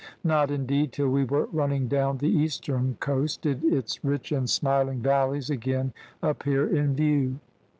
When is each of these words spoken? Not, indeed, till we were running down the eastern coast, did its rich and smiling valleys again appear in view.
Not, 0.23 0.49
indeed, 0.49 0.91
till 0.91 1.09
we 1.09 1.23
were 1.23 1.45
running 1.51 1.87
down 1.87 2.17
the 2.17 2.27
eastern 2.27 2.97
coast, 2.99 3.43
did 3.43 3.63
its 3.63 4.03
rich 4.03 4.31
and 4.31 4.49
smiling 4.49 4.99
valleys 5.01 5.51
again 5.51 5.93
appear 6.23 6.65
in 6.67 6.95
view. 6.95 7.39